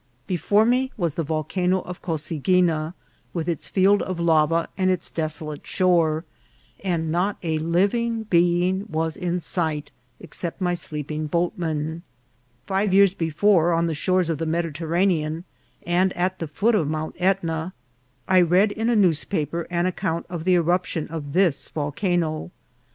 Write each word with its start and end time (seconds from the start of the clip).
Before 0.25 0.65
me 0.65 0.91
was 0.97 1.13
the 1.13 1.21
Volcano 1.21 1.81
of 1.81 2.01
Cosaguina, 2.01 2.95
with 3.35 3.47
its 3.47 3.67
field 3.67 4.01
of 4.01 4.19
lava 4.19 4.67
and 4.75 4.89
its 4.89 5.11
desolate 5.11 5.67
shore, 5.67 6.25
and 6.83 7.11
not 7.11 7.37
a 7.43 7.59
living 7.59 8.23
being 8.23 8.87
was 8.89 9.15
in 9.15 9.39
sight 9.39 9.91
except 10.19 10.59
my 10.59 10.73
sleeping 10.73 11.27
boatmen. 11.27 12.01
Five 12.65 12.95
years 12.95 13.13
before, 13.13 13.73
on 13.73 13.85
the 13.85 13.93
shores 13.93 14.31
of 14.31 14.39
the 14.39 14.47
Mediterranean, 14.47 15.43
and 15.85 16.11
at 16.13 16.39
the 16.39 16.47
foot 16.47 16.73
of 16.73 16.87
Mount 16.89 17.15
Etna, 17.19 17.71
I 18.27 18.41
read 18.41 18.71
in 18.71 18.89
a 18.89 18.95
newspaper 18.95 19.67
an 19.69 19.85
account 19.85 20.25
of 20.31 20.45
the 20.45 20.55
eruption 20.55 21.07
of 21.09 21.33
this 21.33 21.69
volcano. 21.69 22.49